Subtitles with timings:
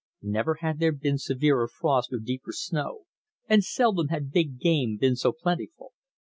[0.23, 3.05] Never had there been severer frost or deeper snow,
[3.47, 5.91] and seldom had big game been so plentiful.